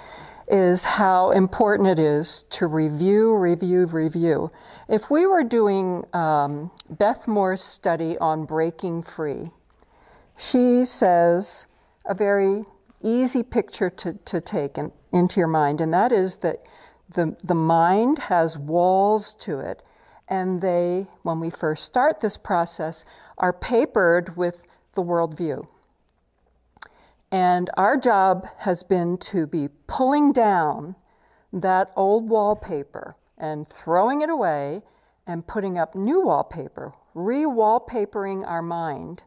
is 0.51 0.85
how 0.85 1.31
important 1.31 1.89
it 1.89 1.99
is 1.99 2.45
to 2.51 2.67
review, 2.67 3.37
review, 3.37 3.87
review. 3.87 4.51
If 4.89 5.11
we 5.11 5.27
were 5.27 5.45
doing 5.45 6.05
um, 6.13 6.73
Beth 6.89 7.29
Moore's 7.29 7.63
study 7.63 8.19
on 8.19 8.45
breaking 8.45 9.05
free, 9.05 9.51
she 10.37 10.85
says 10.85 11.67
a 12.05 12.15
very 12.15 12.65
easy 13.01 13.43
picture 13.43 13.91
to, 13.91 14.15
to 14.15 14.41
take 14.41 14.77
in, 14.77 14.93
into 15.13 15.39
your 15.39 15.49
mind, 15.49 15.81
and 15.81 15.95
that 15.95 16.13
is 16.13 16.37
that 16.37 16.57
the, 17.15 17.37
the 17.43 17.55
mind 17.55 18.19
has 18.19 18.59
walls 18.59 19.35
to 19.37 19.59
it, 19.61 19.83
and 20.29 20.63
they, 20.63 21.07
when 21.23 21.41
we 21.41 21.51
first 21.51 21.85
start 21.85 22.21
this 22.21 22.37
process, 22.37 23.05
are 23.39 23.53
papered 23.53 24.37
with 24.37 24.65
the 24.95 25.03
worldview. 25.03 25.67
And 27.33 27.71
our 27.77 27.97
job 27.97 28.47
has 28.59 28.83
been 28.83 29.17
to 29.19 29.47
be 29.47 29.69
pulling 29.87 30.33
down 30.33 30.97
that 31.53 31.91
old 31.95 32.29
wallpaper 32.29 33.17
and 33.39 33.67
throwing 33.67 34.21
it 34.21 34.31
away 34.31 34.83
and 35.27 35.47
putting 35.47 35.79
up 35.79 35.95
new 35.95 36.21
wallpaper, 36.21 36.93
re 37.15 37.45
wallpapering 37.45 38.47
our 38.47 38.63
mind 38.63 39.25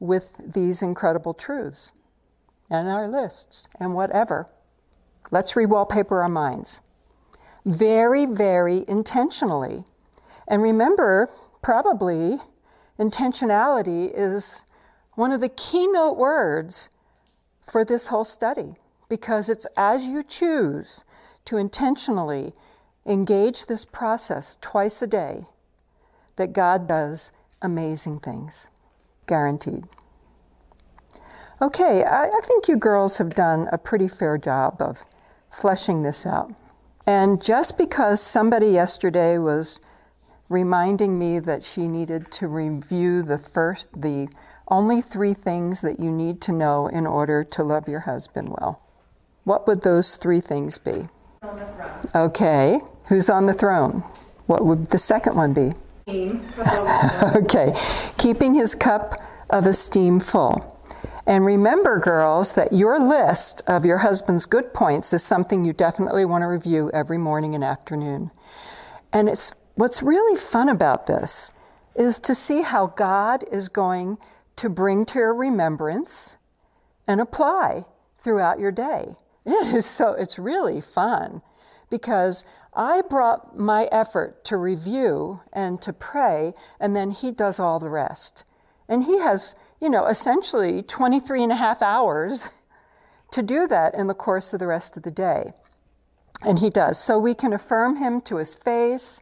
with 0.00 0.40
these 0.54 0.82
incredible 0.82 1.34
truths 1.34 1.92
and 2.70 2.88
our 2.88 3.06
lists 3.06 3.68
and 3.78 3.94
whatever. 3.94 4.48
Let's 5.30 5.54
re 5.54 5.66
wallpaper 5.66 6.22
our 6.22 6.28
minds. 6.28 6.80
Very, 7.64 8.26
very 8.26 8.84
intentionally. 8.88 9.84
And 10.48 10.62
remember, 10.62 11.28
probably 11.62 12.38
intentionality 12.98 14.10
is 14.12 14.64
one 15.14 15.30
of 15.30 15.40
the 15.40 15.48
keynote 15.48 16.16
words 16.16 16.88
for 17.70 17.84
this 17.84 18.08
whole 18.08 18.24
study 18.24 18.76
because 19.08 19.48
it's 19.48 19.66
as 19.76 20.06
you 20.06 20.22
choose 20.22 21.04
to 21.44 21.56
intentionally 21.56 22.52
engage 23.04 23.66
this 23.66 23.84
process 23.84 24.56
twice 24.60 25.02
a 25.02 25.06
day 25.06 25.44
that 26.36 26.52
God 26.52 26.86
does 26.86 27.32
amazing 27.60 28.20
things. 28.20 28.68
Guaranteed. 29.26 29.84
Okay, 31.60 32.04
I, 32.04 32.24
I 32.26 32.40
think 32.42 32.68
you 32.68 32.76
girls 32.76 33.18
have 33.18 33.34
done 33.34 33.68
a 33.70 33.78
pretty 33.78 34.08
fair 34.08 34.36
job 34.36 34.76
of 34.80 35.04
fleshing 35.50 36.02
this 36.02 36.26
out. 36.26 36.52
And 37.06 37.42
just 37.42 37.76
because 37.76 38.20
somebody 38.20 38.68
yesterday 38.68 39.38
was 39.38 39.80
reminding 40.48 41.18
me 41.18 41.38
that 41.40 41.62
she 41.62 41.88
needed 41.88 42.30
to 42.32 42.48
review 42.48 43.22
the 43.22 43.38
first, 43.38 43.88
the 44.00 44.28
only 44.72 45.02
three 45.02 45.34
things 45.34 45.82
that 45.82 46.00
you 46.00 46.10
need 46.10 46.40
to 46.40 46.50
know 46.50 46.86
in 46.86 47.06
order 47.06 47.44
to 47.44 47.62
love 47.62 47.86
your 47.86 48.00
husband 48.00 48.48
well. 48.48 48.80
What 49.44 49.66
would 49.66 49.82
those 49.82 50.16
three 50.16 50.40
things 50.40 50.78
be? 50.78 51.08
Okay, 52.14 52.80
who's 53.08 53.28
on 53.28 53.44
the 53.44 53.52
throne? 53.52 54.02
What 54.46 54.64
would 54.64 54.86
the 54.86 54.98
second 54.98 55.36
one 55.36 55.52
be? 55.52 55.74
Okay, 57.36 57.72
keeping 58.18 58.54
his 58.54 58.74
cup 58.74 59.14
of 59.50 59.66
esteem 59.66 60.18
full. 60.20 60.80
And 61.26 61.44
remember, 61.44 61.98
girls, 61.98 62.54
that 62.54 62.72
your 62.72 62.98
list 62.98 63.62
of 63.68 63.84
your 63.84 63.98
husband's 63.98 64.46
good 64.46 64.74
points 64.74 65.12
is 65.12 65.22
something 65.22 65.64
you 65.64 65.72
definitely 65.72 66.24
want 66.24 66.42
to 66.42 66.46
review 66.46 66.90
every 66.92 67.18
morning 67.18 67.54
and 67.54 67.62
afternoon. 67.62 68.30
And 69.12 69.28
it's 69.28 69.52
what's 69.74 70.02
really 70.02 70.36
fun 70.36 70.68
about 70.68 71.06
this 71.06 71.52
is 71.94 72.18
to 72.20 72.34
see 72.34 72.62
how 72.62 72.88
God 72.88 73.44
is 73.52 73.68
going 73.68 74.18
to 74.62 74.70
bring 74.70 75.04
to 75.04 75.18
your 75.18 75.34
remembrance 75.34 76.38
and 77.08 77.20
apply 77.20 77.84
throughout 78.16 78.60
your 78.60 78.70
day. 78.70 79.16
It 79.44 79.74
is 79.74 79.86
so 79.86 80.12
it's 80.12 80.38
really 80.38 80.80
fun 80.80 81.42
because 81.90 82.44
I 82.72 83.02
brought 83.02 83.58
my 83.58 83.88
effort 83.90 84.44
to 84.44 84.56
review 84.56 85.40
and 85.52 85.82
to 85.82 85.92
pray 85.92 86.54
and 86.78 86.94
then 86.94 87.10
he 87.10 87.32
does 87.32 87.58
all 87.58 87.80
the 87.80 87.90
rest. 87.90 88.44
And 88.88 89.02
he 89.02 89.18
has, 89.18 89.56
you 89.80 89.90
know, 89.90 90.06
essentially 90.06 90.80
23 90.80 91.42
and 91.42 91.50
a 91.50 91.56
half 91.56 91.82
hours 91.82 92.50
to 93.32 93.42
do 93.42 93.66
that 93.66 93.96
in 93.96 94.06
the 94.06 94.14
course 94.14 94.52
of 94.52 94.60
the 94.60 94.68
rest 94.68 94.96
of 94.96 95.02
the 95.02 95.10
day. 95.10 95.54
And 96.40 96.60
he 96.60 96.70
does. 96.70 97.02
So 97.02 97.18
we 97.18 97.34
can 97.34 97.52
affirm 97.52 97.96
him 97.96 98.20
to 98.22 98.36
his 98.36 98.54
face, 98.54 99.20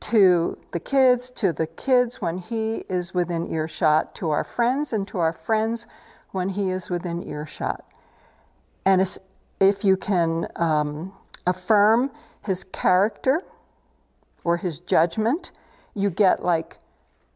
to 0.00 0.58
the 0.72 0.80
kids, 0.80 1.30
to 1.30 1.52
the 1.52 1.66
kids 1.66 2.20
when 2.20 2.38
he 2.38 2.84
is 2.88 3.12
within 3.12 3.50
earshot, 3.50 4.14
to 4.16 4.30
our 4.30 4.44
friends, 4.44 4.92
and 4.92 5.06
to 5.08 5.18
our 5.18 5.32
friends 5.32 5.86
when 6.30 6.50
he 6.50 6.70
is 6.70 6.88
within 6.88 7.22
earshot. 7.22 7.84
And 8.84 9.00
if 9.60 9.84
you 9.84 9.96
can 9.96 10.48
um, 10.56 11.12
affirm 11.46 12.10
his 12.44 12.64
character 12.64 13.42
or 14.42 14.56
his 14.56 14.80
judgment, 14.80 15.52
you 15.94 16.08
get 16.08 16.42
like, 16.42 16.78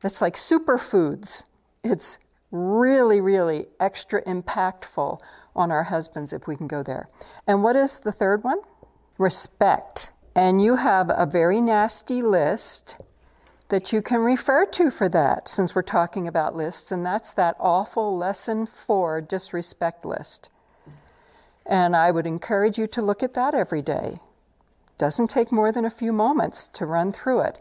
it's 0.03 0.23
like 0.23 0.35
superfoods. 0.35 1.45
It's 1.83 2.19
really, 2.51 3.21
really 3.21 3.67
extra 3.79 4.23
impactful 4.25 5.21
on 5.55 5.71
our 5.71 5.85
husbands 5.85 6.33
if 6.33 6.47
we 6.47 6.57
can 6.57 6.67
go 6.67 6.83
there. 6.83 7.09
And 7.47 7.63
what 7.63 7.77
is 7.77 7.99
the 7.99 8.13
third 8.13 8.43
one? 8.43 8.59
Respect. 9.19 10.13
And 10.35 10.61
you 10.61 10.77
have 10.77 11.11
a 11.11 11.27
very 11.27 11.61
nasty 11.61 12.21
list 12.21 12.97
that 13.69 13.93
you 13.93 14.03
can 14.03 14.21
refer 14.21 14.65
to 14.67 14.91
for 14.91 15.09
that, 15.09 15.49
since 15.49 15.75
we're 15.75 15.83
talking 15.83 16.29
about 16.29 16.57
lists, 16.57 16.93
and 16.93 17.05
that's 17.07 17.33
that 17.33 17.57
awful 17.59 18.17
lesson 18.17 18.67
four 18.67 19.21
disrespect 19.21 20.05
list. 20.05 20.51
And 21.65 21.97
I 21.97 22.11
would 22.11 22.27
encourage 22.27 22.79
you 22.79 22.87
to 22.89 23.03
look 23.03 23.23
at 23.23 23.35
that 23.35 23.55
every 23.55 23.81
day. 23.81 24.21
Doesn't 24.99 25.31
take 25.31 25.51
more 25.51 25.73
than 25.73 25.85
a 25.85 25.91
few 25.91 26.13
moments 26.13 26.69
to 26.69 26.87
run 26.87 27.11
through 27.11 27.41
it, 27.41 27.61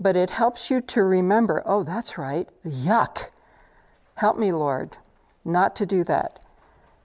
but 0.00 0.16
it 0.16 0.30
helps 0.30 0.70
you 0.70 0.80
to 0.80 1.02
remember 1.02 1.62
oh, 1.66 1.82
that's 1.82 2.16
right, 2.16 2.48
yuck. 2.64 3.30
Help 4.16 4.38
me, 4.38 4.52
Lord, 4.52 4.96
not 5.44 5.76
to 5.76 5.86
do 5.86 6.02
that. 6.04 6.38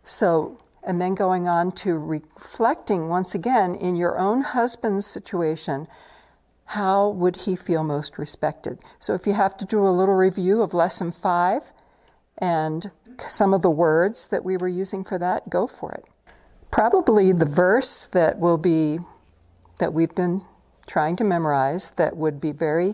So, 0.03 0.57
and 0.87 1.01
then 1.01 1.13
going 1.13 1.47
on 1.47 1.71
to 1.73 1.97
reflecting 1.97 3.09
once 3.09 3.35
again 3.35 3.75
in 3.75 3.95
your 3.95 4.17
own 4.17 4.41
husband's 4.41 5.05
situation 5.05 5.87
how 6.71 7.07
would 7.07 7.37
he 7.37 7.55
feel 7.55 7.83
most 7.83 8.17
respected? 8.17 8.79
So, 8.99 9.13
if 9.13 9.25
you 9.25 9.33
have 9.33 9.55
to 9.57 9.65
do 9.65 9.87
a 9.87 9.89
little 9.89 10.15
review 10.15 10.61
of 10.61 10.73
lesson 10.73 11.13
five 11.13 11.71
and 12.37 12.91
some 13.29 13.53
of 13.53 13.61
the 13.61 13.69
words 13.69 14.27
that 14.27 14.43
we 14.43 14.57
were 14.57 14.67
using 14.67 15.05
for 15.05 15.17
that, 15.17 15.49
go 15.49 15.65
for 15.65 15.93
it. 15.93 16.03
Probably 16.69 17.31
the 17.31 17.45
verse 17.45 18.05
that 18.07 18.37
will 18.39 18.57
be, 18.57 18.99
that 19.79 19.93
we've 19.93 20.13
been 20.13 20.43
trying 20.87 21.15
to 21.15 21.23
memorize, 21.23 21.91
that 21.91 22.17
would 22.17 22.41
be 22.41 22.51
very 22.51 22.93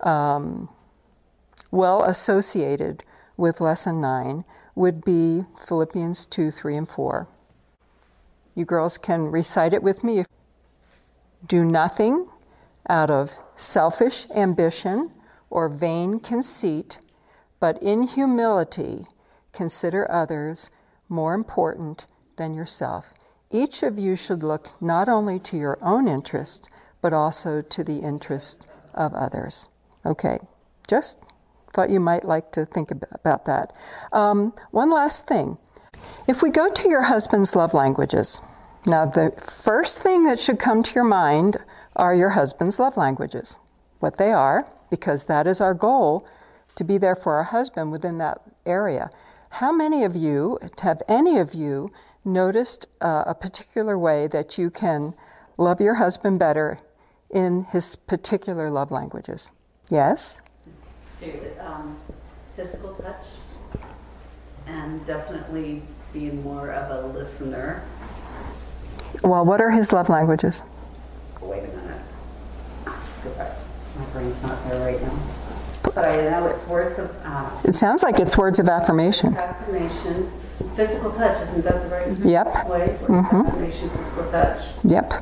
um, 0.00 0.68
well 1.70 2.02
associated 2.02 3.04
with 3.38 3.60
lesson 3.60 4.00
nine 4.00 4.44
would 4.74 5.02
be 5.02 5.44
Philippians 5.66 6.26
2, 6.26 6.50
3, 6.50 6.76
and 6.76 6.88
4. 6.88 7.28
You 8.54 8.64
girls 8.66 8.98
can 8.98 9.28
recite 9.28 9.72
it 9.72 9.82
with 9.82 10.04
me. 10.04 10.24
Do 11.46 11.64
nothing 11.64 12.26
out 12.88 13.10
of 13.10 13.30
selfish 13.54 14.26
ambition 14.34 15.12
or 15.48 15.68
vain 15.68 16.18
conceit, 16.18 16.98
but 17.60 17.80
in 17.80 18.02
humility 18.02 19.06
consider 19.52 20.10
others 20.10 20.70
more 21.08 21.34
important 21.34 22.08
than 22.36 22.54
yourself. 22.54 23.14
Each 23.50 23.82
of 23.82 23.98
you 23.98 24.16
should 24.16 24.42
look 24.42 24.70
not 24.82 25.08
only 25.08 25.38
to 25.40 25.56
your 25.56 25.78
own 25.80 26.08
interest, 26.08 26.68
but 27.00 27.12
also 27.12 27.62
to 27.62 27.84
the 27.84 27.98
interests 28.00 28.66
of 28.92 29.14
others. 29.14 29.68
Okay, 30.04 30.38
just 30.88 31.18
thought 31.78 31.90
you 31.90 32.00
might 32.00 32.24
like 32.24 32.50
to 32.50 32.66
think 32.66 32.90
about 32.90 33.44
that. 33.44 33.72
Um, 34.12 34.52
one 34.72 34.90
last 34.90 35.28
thing. 35.28 35.58
If 36.26 36.42
we 36.42 36.50
go 36.50 36.68
to 36.68 36.88
your 36.88 37.02
husband's 37.02 37.54
love 37.54 37.72
languages, 37.72 38.42
now 38.84 39.06
the 39.06 39.30
first 39.40 40.02
thing 40.02 40.24
that 40.24 40.40
should 40.40 40.58
come 40.58 40.82
to 40.82 40.92
your 40.96 41.04
mind 41.04 41.58
are 41.94 42.16
your 42.16 42.30
husband's 42.30 42.80
love 42.80 42.96
languages, 42.96 43.58
what 44.00 44.18
they 44.18 44.32
are, 44.32 44.68
because 44.90 45.26
that 45.26 45.46
is 45.46 45.60
our 45.60 45.72
goal 45.72 46.26
to 46.74 46.82
be 46.82 46.98
there 46.98 47.14
for 47.14 47.34
our 47.34 47.44
husband 47.44 47.92
within 47.92 48.18
that 48.18 48.38
area. 48.66 49.08
How 49.50 49.70
many 49.70 50.02
of 50.02 50.16
you, 50.16 50.58
have 50.82 51.00
any 51.06 51.38
of 51.38 51.54
you, 51.54 51.92
noticed 52.24 52.88
uh, 53.00 53.22
a 53.24 53.36
particular 53.36 53.96
way 53.96 54.26
that 54.26 54.58
you 54.58 54.68
can 54.68 55.14
love 55.56 55.80
your 55.80 55.94
husband 55.94 56.40
better 56.40 56.80
in 57.30 57.66
his 57.70 57.94
particular 57.94 58.68
love 58.68 58.90
languages? 58.90 59.52
Yes? 59.88 60.40
To 61.20 61.66
um, 61.66 61.98
physical 62.54 62.94
touch 62.94 63.26
and 64.66 65.04
definitely 65.04 65.82
being 66.12 66.42
more 66.44 66.70
of 66.70 67.04
a 67.04 67.08
listener. 67.08 67.82
Well, 69.24 69.44
what 69.44 69.60
are 69.60 69.70
his 69.70 69.92
love 69.92 70.08
languages? 70.08 70.62
Wait 71.40 71.64
a 71.64 71.66
minute. 71.66 72.02
My 73.98 74.04
brain's 74.12 74.40
not 74.42 74.68
there 74.68 74.80
right 74.80 75.02
now. 75.02 75.18
But 75.82 76.04
I 76.04 76.16
know 76.30 76.46
it's 76.46 76.66
words 76.68 76.98
of 76.98 77.10
uh, 77.24 77.50
It 77.64 77.74
sounds 77.74 78.02
like 78.02 78.20
it's 78.20 78.36
words 78.38 78.58
of 78.60 78.68
affirmation. 78.68 79.36
affirmation. 79.36 80.30
Physical 80.76 81.10
touch, 81.12 81.40
isn't 81.42 81.64
that 81.64 81.82
the 81.82 81.88
right 81.88 82.18
Yep. 82.18 82.68
way? 82.68 82.84
Of 82.94 83.00
Mhm. 83.08 83.46
Affirmation, 83.48 83.90
physical 83.90 84.30
touch, 84.30 84.58
Yep. 84.84 85.12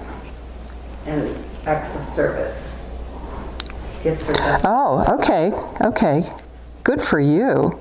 and 1.06 1.34
acts 1.66 1.94
of 1.96 2.04
service. 2.04 2.75
Or 4.06 4.10
gifts. 4.10 4.40
Oh, 4.64 5.04
okay. 5.18 5.52
Okay. 5.86 6.22
Good 6.84 7.02
for 7.02 7.18
you. 7.18 7.78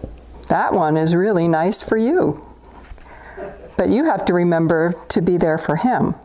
That 0.47 0.73
one 0.73 0.97
is 0.97 1.15
really 1.15 1.47
nice 1.47 1.81
for 1.81 1.97
you. 1.97 2.45
But 3.77 3.89
you 3.89 4.05
have 4.05 4.25
to 4.25 4.33
remember 4.33 4.93
to 5.09 5.21
be 5.21 5.37
there 5.37 5.57
for 5.57 5.75
him. 5.75 6.15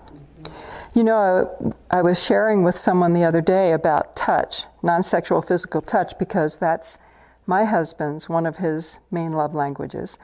You 0.94 1.04
know, 1.04 1.74
I 1.90 2.02
was 2.02 2.22
sharing 2.22 2.62
with 2.62 2.76
someone 2.76 3.12
the 3.12 3.24
other 3.24 3.40
day 3.40 3.72
about 3.72 4.16
touch, 4.16 4.64
non 4.82 5.02
sexual 5.02 5.42
physical 5.42 5.80
touch, 5.80 6.18
because 6.18 6.58
that's 6.58 6.98
my 7.46 7.64
husband's, 7.64 8.28
one 8.28 8.46
of 8.46 8.56
his 8.56 8.98
main 9.10 9.32
love 9.32 9.54
languages. 9.54 10.18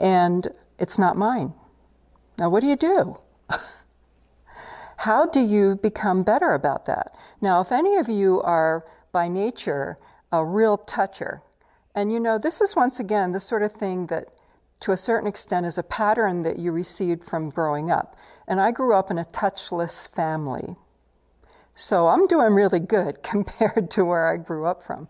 And 0.00 0.48
it's 0.78 0.98
not 0.98 1.16
mine. 1.16 1.54
Now, 2.38 2.50
what 2.50 2.60
do 2.60 2.66
you 2.66 2.76
do? 2.76 3.18
How 5.02 5.26
do 5.26 5.40
you 5.40 5.80
become 5.82 6.22
better 6.22 6.54
about 6.54 6.86
that? 6.86 7.12
Now, 7.40 7.60
if 7.60 7.72
any 7.72 7.96
of 7.96 8.08
you 8.08 8.40
are 8.42 8.84
by 9.10 9.26
nature 9.26 9.98
a 10.30 10.44
real 10.44 10.78
toucher, 10.78 11.42
and 11.92 12.12
you 12.12 12.20
know, 12.20 12.38
this 12.38 12.60
is 12.60 12.76
once 12.76 13.00
again 13.00 13.32
the 13.32 13.40
sort 13.40 13.64
of 13.64 13.72
thing 13.72 14.06
that 14.06 14.28
to 14.78 14.92
a 14.92 14.96
certain 14.96 15.26
extent 15.26 15.66
is 15.66 15.76
a 15.76 15.82
pattern 15.82 16.42
that 16.42 16.56
you 16.56 16.70
received 16.70 17.24
from 17.24 17.50
growing 17.50 17.90
up. 17.90 18.16
And 18.46 18.60
I 18.60 18.70
grew 18.70 18.94
up 18.94 19.10
in 19.10 19.18
a 19.18 19.24
touchless 19.24 20.08
family. 20.14 20.76
So 21.74 22.06
I'm 22.06 22.28
doing 22.28 22.54
really 22.54 22.78
good 22.78 23.22
compared 23.24 23.90
to 23.90 24.04
where 24.04 24.32
I 24.32 24.36
grew 24.36 24.66
up 24.66 24.84
from. 24.84 25.08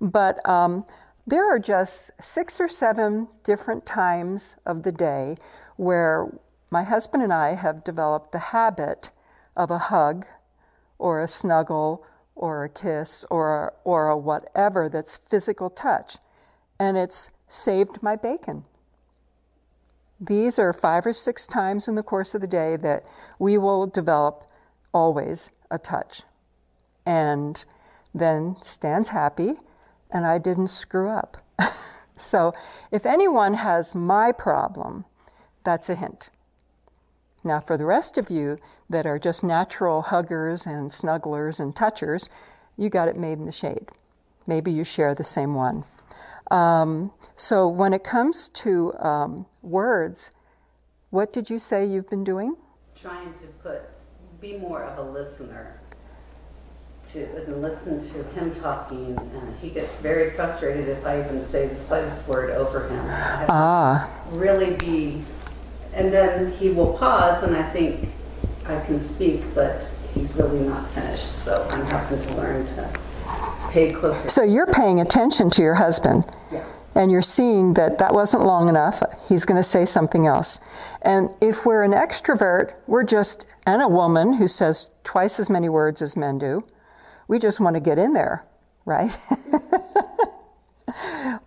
But 0.00 0.40
um, 0.48 0.86
there 1.26 1.46
are 1.54 1.58
just 1.58 2.12
six 2.18 2.62
or 2.62 2.68
seven 2.68 3.28
different 3.42 3.84
times 3.84 4.56
of 4.64 4.84
the 4.84 4.92
day 4.92 5.36
where 5.76 6.30
my 6.70 6.82
husband 6.84 7.22
and 7.22 7.32
I 7.32 7.56
have 7.56 7.84
developed 7.84 8.32
the 8.32 8.38
habit 8.38 9.10
of 9.56 9.70
a 9.70 9.78
hug 9.78 10.26
or 10.98 11.20
a 11.20 11.28
snuggle 11.28 12.04
or 12.34 12.64
a 12.64 12.68
kiss 12.68 13.24
or, 13.30 13.74
or 13.84 14.08
a 14.08 14.16
whatever 14.16 14.88
that's 14.88 15.16
physical 15.16 15.70
touch. 15.70 16.16
And 16.78 16.96
it's 16.96 17.30
saved 17.48 18.02
my 18.02 18.16
bacon. 18.16 18.64
These 20.20 20.58
are 20.58 20.72
five 20.72 21.06
or 21.06 21.12
six 21.12 21.46
times 21.46 21.88
in 21.88 21.94
the 21.94 22.02
course 22.02 22.34
of 22.34 22.40
the 22.40 22.46
day 22.46 22.76
that 22.76 23.04
we 23.38 23.58
will 23.58 23.86
develop 23.86 24.44
always 24.92 25.50
a 25.70 25.78
touch. 25.78 26.22
And 27.04 27.64
then 28.14 28.56
Stan's 28.62 29.10
happy, 29.10 29.54
and 30.10 30.24
I 30.24 30.38
didn't 30.38 30.68
screw 30.68 31.10
up. 31.10 31.36
so 32.16 32.54
if 32.90 33.04
anyone 33.04 33.54
has 33.54 33.94
my 33.94 34.32
problem, 34.32 35.04
that's 35.64 35.88
a 35.88 35.96
hint. 35.96 36.30
Now, 37.44 37.60
for 37.60 37.76
the 37.76 37.84
rest 37.84 38.16
of 38.16 38.30
you 38.30 38.58
that 38.88 39.04
are 39.06 39.18
just 39.18 39.44
natural 39.44 40.02
huggers 40.02 40.66
and 40.66 40.90
snugglers 40.90 41.60
and 41.60 41.76
touchers, 41.76 42.30
you 42.76 42.88
got 42.88 43.06
it 43.08 43.16
made 43.16 43.38
in 43.38 43.44
the 43.44 43.52
shade. 43.52 43.88
Maybe 44.46 44.72
you 44.72 44.82
share 44.82 45.14
the 45.14 45.24
same 45.24 45.54
one. 45.54 45.84
Um, 46.50 47.12
so, 47.36 47.68
when 47.68 47.92
it 47.92 48.02
comes 48.02 48.48
to 48.48 48.94
um, 48.98 49.46
words, 49.62 50.32
what 51.10 51.32
did 51.32 51.50
you 51.50 51.58
say 51.58 51.84
you've 51.84 52.08
been 52.08 52.24
doing? 52.24 52.56
Trying 52.96 53.34
to 53.34 53.46
put, 53.62 53.82
be 54.40 54.56
more 54.56 54.82
of 54.82 54.98
a 54.98 55.10
listener 55.10 55.80
to 57.04 57.44
and 57.44 57.60
listen 57.60 57.98
to 58.12 58.22
him 58.30 58.50
talking, 58.54 59.16
and 59.18 59.56
he 59.60 59.68
gets 59.68 59.96
very 59.96 60.30
frustrated 60.30 60.88
if 60.88 61.06
I 61.06 61.20
even 61.20 61.42
say 61.42 61.68
the 61.68 61.76
slightest 61.76 62.26
word 62.26 62.50
over 62.52 62.88
him. 62.88 63.00
I 63.00 63.12
have 63.12 63.50
Ah, 63.50 64.10
to 64.32 64.38
really 64.38 64.74
be, 64.74 65.22
and 65.94 66.12
then 66.12 66.52
he 66.52 66.70
will 66.70 66.92
pause, 66.98 67.42
and 67.42 67.56
I 67.56 67.62
think 67.70 68.08
I 68.66 68.78
can 68.80 69.00
speak, 69.00 69.42
but 69.54 69.90
he's 70.12 70.32
really 70.34 70.60
not 70.60 70.90
finished. 70.90 71.32
So 71.32 71.66
I'm 71.70 71.86
having 71.86 72.20
to 72.20 72.34
learn 72.34 72.66
to 72.66 72.90
pay 73.70 73.92
closer. 73.92 74.28
so 74.28 74.42
you're 74.42 74.66
paying 74.66 75.00
attention 75.00 75.50
to 75.50 75.62
your 75.62 75.74
husband. 75.74 76.24
Yeah. 76.52 76.64
and 76.94 77.10
you're 77.10 77.22
seeing 77.22 77.74
that 77.74 77.98
that 77.98 78.14
wasn't 78.14 78.44
long 78.44 78.68
enough, 78.68 79.02
he's 79.28 79.44
going 79.44 79.60
to 79.60 79.68
say 79.68 79.84
something 79.84 80.28
else. 80.28 80.60
And 81.02 81.32
if 81.40 81.66
we're 81.66 81.82
an 81.82 81.90
extrovert, 81.90 82.74
we're 82.86 83.02
just, 83.02 83.46
and 83.66 83.82
a 83.82 83.88
woman 83.88 84.34
who 84.34 84.46
says 84.46 84.90
twice 85.02 85.40
as 85.40 85.50
many 85.50 85.68
words 85.68 86.00
as 86.02 86.16
men 86.16 86.38
do, 86.38 86.64
we 87.26 87.40
just 87.40 87.58
want 87.58 87.74
to 87.74 87.80
get 87.80 87.98
in 87.98 88.12
there, 88.12 88.44
right? 88.84 89.16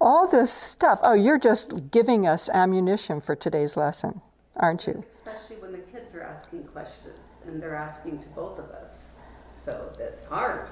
All 0.02 0.28
this 0.28 0.52
stuff. 0.52 1.00
Oh, 1.02 1.14
you're 1.14 1.40
just 1.40 1.92
giving 1.92 2.28
us 2.28 2.50
ammunition 2.50 3.22
for 3.22 3.36
today's 3.36 3.78
lesson, 3.78 4.22
aren't 4.60 4.88
you? 4.88 5.04
Especially 5.17 5.58
when 5.58 5.72
the 5.72 5.80
kids 5.80 6.13
are 6.13 6.24
asking 6.24 6.63
questions 6.65 7.41
and 7.46 7.62
they're 7.62 7.76
asking 7.76 8.20
to 8.20 8.28
both 8.30 8.60
of 8.60 8.70
us. 8.72 9.12
So 9.52 9.91
it's 10.00 10.26
hard 10.26 10.70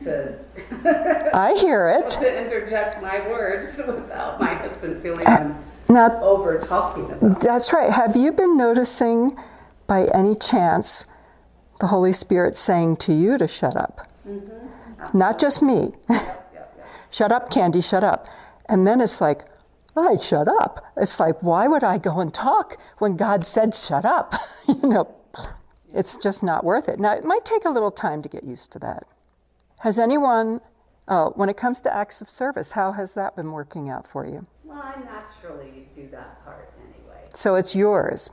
to, 0.00 0.38
I 1.34 1.54
hear 1.54 1.88
it. 1.88 2.10
to 2.20 2.42
interject 2.42 3.02
my 3.02 3.20
words 3.28 3.76
without 3.78 4.40
my 4.40 4.54
husband 4.54 5.02
feeling 5.02 5.26
uh, 5.26 5.30
I'm 5.30 5.64
Now, 5.88 6.20
over 6.20 6.58
talking 6.58 7.10
about. 7.10 7.40
That's 7.40 7.72
right. 7.72 7.90
Have 7.90 8.16
you 8.16 8.32
been 8.32 8.56
noticing 8.56 9.38
by 9.86 10.04
any 10.14 10.34
chance 10.34 11.06
the 11.80 11.88
Holy 11.88 12.12
Spirit 12.12 12.56
saying 12.56 12.96
to 12.98 13.12
you 13.12 13.38
to 13.38 13.48
shut 13.48 13.76
up? 13.76 14.08
Mm-hmm. 14.26 15.18
Not 15.18 15.38
just 15.38 15.62
me. 15.62 15.92
shut 17.10 17.32
up, 17.32 17.50
Candy, 17.50 17.80
shut 17.80 18.04
up. 18.04 18.26
And 18.68 18.86
then 18.86 19.00
it's 19.00 19.20
like, 19.20 19.44
I 19.96 20.16
shut 20.16 20.48
up. 20.48 20.84
It's 20.96 21.20
like, 21.20 21.42
why 21.42 21.68
would 21.68 21.84
I 21.84 21.98
go 21.98 22.20
and 22.20 22.32
talk 22.32 22.76
when 22.98 23.16
God 23.16 23.46
said 23.46 23.74
shut 23.74 24.04
up? 24.04 24.34
you 24.68 24.88
know, 24.88 25.14
it's 25.92 26.16
just 26.16 26.42
not 26.42 26.64
worth 26.64 26.88
it. 26.88 26.98
Now, 26.98 27.12
it 27.12 27.24
might 27.24 27.44
take 27.44 27.64
a 27.64 27.70
little 27.70 27.90
time 27.90 28.22
to 28.22 28.28
get 28.28 28.44
used 28.44 28.72
to 28.72 28.78
that. 28.80 29.04
Has 29.80 29.98
anyone, 29.98 30.60
oh, 31.06 31.32
when 31.36 31.48
it 31.48 31.56
comes 31.56 31.80
to 31.82 31.94
acts 31.94 32.20
of 32.20 32.28
service, 32.28 32.72
how 32.72 32.92
has 32.92 33.14
that 33.14 33.36
been 33.36 33.52
working 33.52 33.88
out 33.88 34.08
for 34.08 34.26
you? 34.26 34.46
Well, 34.64 34.78
I 34.78 35.00
naturally 35.00 35.88
do 35.94 36.08
that 36.08 36.44
part 36.44 36.72
anyway. 36.80 37.28
So 37.34 37.54
it's 37.54 37.76
yours. 37.76 38.30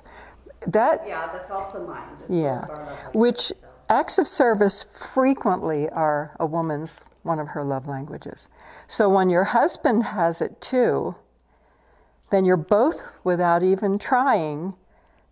That 0.66 1.04
Yeah, 1.08 1.30
that's 1.32 1.52
also 1.52 1.86
mine. 1.86 2.04
Yeah, 2.30 2.62
both 2.62 2.70
our 2.70 2.86
love 2.86 3.16
which 3.16 3.52
acts 3.90 4.18
of 4.18 4.28
service 4.28 4.84
frequently 5.14 5.90
are 5.90 6.36
a 6.40 6.46
woman's 6.46 7.02
one 7.24 7.40
of 7.40 7.50
her 7.50 7.64
love 7.64 7.88
languages. 7.88 8.48
So 8.88 9.10
when 9.10 9.30
your 9.30 9.44
husband 9.46 10.04
has 10.06 10.42
it 10.42 10.62
too, 10.62 11.16
then 12.32 12.46
you're 12.46 12.58
both, 12.58 13.02
without 13.24 13.62
even 13.62 14.00
trying, 14.00 14.74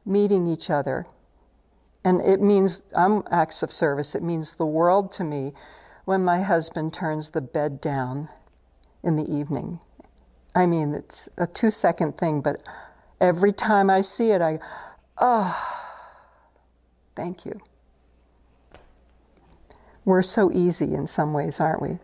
meeting 0.05 0.47
each 0.47 0.69
other. 0.69 1.07
And 2.03 2.21
it 2.21 2.41
means, 2.41 2.83
I'm 2.95 3.23
acts 3.31 3.63
of 3.63 3.71
service, 3.71 4.15
it 4.15 4.23
means 4.23 4.53
the 4.53 4.65
world 4.65 5.12
to 5.13 5.23
me 5.23 5.53
when 6.05 6.23
my 6.23 6.41
husband 6.41 6.93
turns 6.93 7.31
the 7.31 7.41
bed 7.41 7.81
down 7.81 8.29
in 9.03 9.15
the 9.15 9.25
evening. 9.25 9.79
I 10.55 10.65
mean, 10.65 10.93
it's 10.93 11.29
a 11.38 11.47
two 11.47 11.71
second 11.71 12.17
thing, 12.17 12.41
but 12.41 12.63
every 13.21 13.51
time 13.51 13.89
I 13.89 14.01
see 14.01 14.31
it, 14.31 14.41
I, 14.41 14.59
oh, 15.17 15.55
thank 17.15 17.45
you. 17.45 17.62
We're 20.05 20.23
so 20.23 20.51
easy 20.51 20.95
in 20.95 21.05
some 21.05 21.33
ways, 21.33 21.59
aren't 21.59 21.81
we? 21.81 21.99